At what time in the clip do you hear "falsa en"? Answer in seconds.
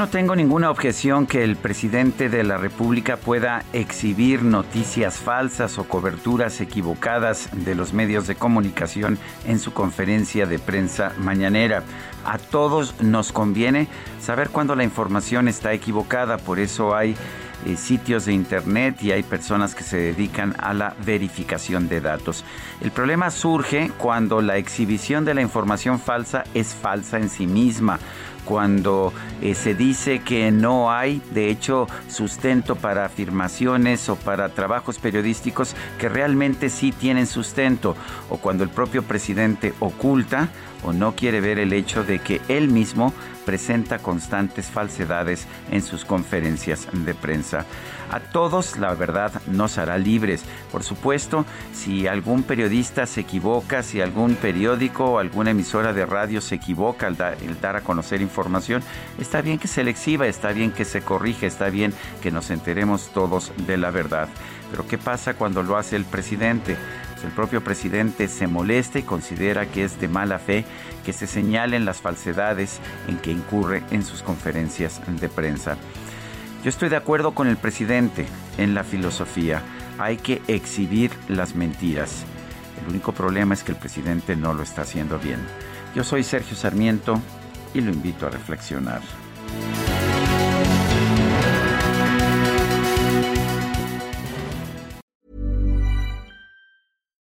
26.74-27.28